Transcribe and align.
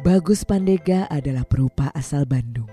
Bagus 0.00 0.48
Pandega 0.48 1.04
adalah 1.12 1.44
perupa 1.44 1.92
asal 1.92 2.24
Bandung. 2.24 2.72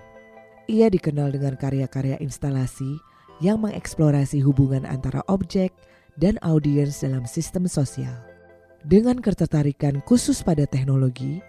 Ia 0.72 0.88
dikenal 0.88 1.36
dengan 1.36 1.60
karya-karya 1.60 2.16
instalasi 2.24 3.04
yang 3.44 3.60
mengeksplorasi 3.68 4.40
hubungan 4.40 4.88
antara 4.88 5.20
objek 5.28 5.76
dan 6.16 6.40
audiens 6.40 7.04
dalam 7.04 7.28
sistem 7.28 7.68
sosial. 7.68 8.16
Dengan 8.88 9.20
ketertarikan 9.20 10.00
khusus 10.08 10.40
pada 10.40 10.64
teknologi, 10.64 11.44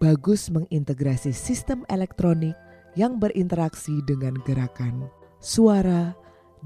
Bagus 0.00 0.48
mengintegrasi 0.48 1.36
sistem 1.36 1.84
elektronik 1.92 2.56
yang 2.96 3.20
berinteraksi 3.20 4.00
dengan 4.08 4.40
gerakan, 4.48 5.04
suara, 5.44 6.16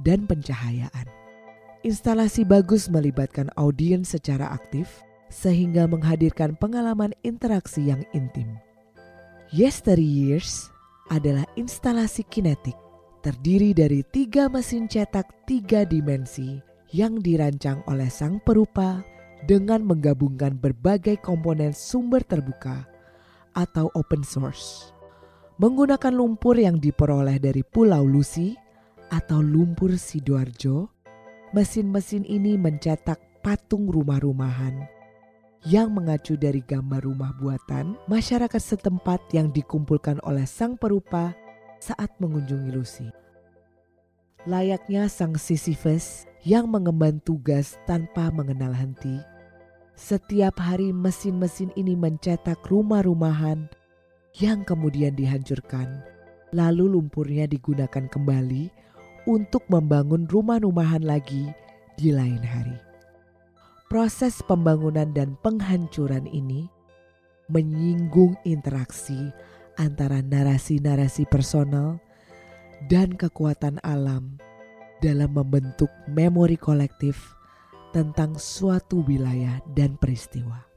dan 0.07 0.31
pencahayaan. 0.31 1.11
Instalasi 1.83 2.47
Bagus 2.47 2.87
melibatkan 2.87 3.51
audiens 3.59 4.15
secara 4.15 4.55
aktif 4.55 5.03
sehingga 5.29 5.85
menghadirkan 5.89 6.57
pengalaman 6.57 7.13
interaksi 7.23 7.89
yang 7.89 8.03
intim. 8.17 8.57
Yesteryears 9.49 10.69
adalah 11.09 11.49
instalasi 11.57 12.25
kinetik 12.29 12.77
terdiri 13.25 13.73
dari 13.73 14.05
tiga 14.13 14.49
mesin 14.53 14.89
cetak 14.89 15.49
tiga 15.49 15.89
dimensi 15.89 16.61
yang 16.93 17.21
dirancang 17.21 17.81
oleh 17.89 18.09
sang 18.09 18.41
perupa 18.45 19.01
dengan 19.45 19.85
menggabungkan 19.85 20.57
berbagai 20.57 21.21
komponen 21.21 21.73
sumber 21.73 22.25
terbuka 22.25 22.85
atau 23.57 23.89
open 23.97 24.25
source. 24.25 24.93
Menggunakan 25.59 26.15
lumpur 26.15 26.55
yang 26.55 26.79
diperoleh 26.79 27.43
dari 27.43 27.67
Pulau 27.67 28.07
Lusi 28.07 28.55
atau 29.11 29.43
lumpur 29.43 29.99
Sidoarjo, 29.99 30.87
mesin-mesin 31.51 32.23
ini 32.29 32.55
mencetak 32.55 33.19
patung 33.43 33.91
rumah-rumahan 33.91 34.98
yang 35.67 35.91
mengacu 35.91 36.39
dari 36.39 36.63
gambar 36.63 37.03
rumah 37.03 37.35
buatan 37.35 37.99
masyarakat 38.07 38.63
setempat 38.63 39.19
yang 39.35 39.51
dikumpulkan 39.51 40.23
oleh 40.23 40.47
sang 40.47 40.79
perupa 40.79 41.35
saat 41.83 42.15
mengunjungi 42.23 42.71
Lucy. 42.71 43.09
Layaknya 44.47 45.11
sang 45.11 45.35
Sisyphus 45.35 46.31
yang 46.47 46.71
mengemban 46.71 47.19
tugas 47.27 47.75
tanpa 47.91 48.31
mengenal 48.31 48.71
henti, 48.71 49.19
setiap 49.99 50.63
hari 50.63 50.95
mesin-mesin 50.95 51.75
ini 51.75 51.99
mencetak 51.99 52.63
rumah-rumahan 52.71 53.67
yang 54.39 54.63
kemudian 54.63 55.19
dihancurkan, 55.19 56.07
lalu 56.55 56.87
lumpurnya 56.87 57.51
digunakan 57.51 58.07
kembali 58.07 58.71
untuk 59.27 59.67
membangun 59.67 60.25
rumah-rumahan 60.31 61.03
lagi 61.03 61.51
di 61.99 62.15
lain 62.15 62.41
hari. 62.41 62.88
Proses 63.89 64.45
pembangunan 64.45 65.17
dan 65.17 65.41
penghancuran 65.41 66.29
ini 66.29 66.69
menyinggung 67.49 68.37
interaksi 68.45 69.33
antara 69.81 70.21
narasi-narasi 70.21 71.25
personal 71.25 71.97
dan 72.93 73.17
kekuatan 73.17 73.81
alam 73.81 74.37
dalam 75.01 75.33
membentuk 75.33 75.89
memori 76.05 76.61
kolektif 76.61 77.17
tentang 77.97 78.37
suatu 78.37 79.01
wilayah 79.09 79.65
dan 79.73 79.97
peristiwa. 79.97 80.68